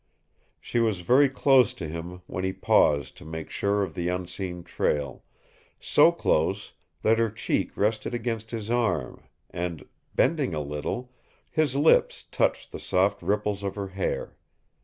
[0.59, 4.63] She was very close to him when he paused to make sure of the unseen
[4.63, 5.23] trail,
[5.79, 9.85] so close that her cheek rested against his arm, and
[10.15, 11.11] bending a little
[11.51, 14.35] his lips touched the soft ripples of her hair.